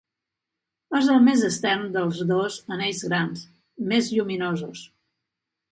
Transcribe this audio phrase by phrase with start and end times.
[0.99, 3.45] És el més extern dels dos anells grans,
[3.95, 4.85] més lluminosos.